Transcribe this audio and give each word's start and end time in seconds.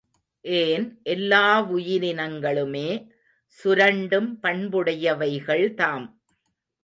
ஏன் 0.45 0.85
எல்லா 1.05 1.41
வுயிரினங்களுமே 1.67 2.87
சுரண்டும் 3.53 4.31
பண்புடையவைகள்தாம்! 4.43 6.07